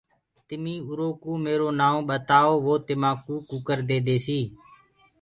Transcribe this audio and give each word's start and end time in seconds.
تمي 0.47 0.75
اُرو 0.87 1.09
ڪوُ 1.21 1.31
ميرو 1.45 1.67
نائونٚ 1.79 2.07
ٻتآيو 2.09 2.53
وو 2.65 2.73
تمآ 2.85 3.11
ڪوُ 3.25 3.35
ڪٚڪر 3.49 3.79
ديديسي۔ 3.89 4.39